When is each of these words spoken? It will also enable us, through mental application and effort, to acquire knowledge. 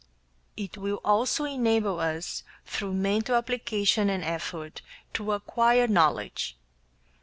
It 0.57 0.77
will 0.79 0.99
also 1.05 1.45
enable 1.45 1.99
us, 1.99 2.41
through 2.65 2.95
mental 2.95 3.35
application 3.35 4.09
and 4.09 4.23
effort, 4.23 4.81
to 5.13 5.31
acquire 5.31 5.85
knowledge. 5.87 6.57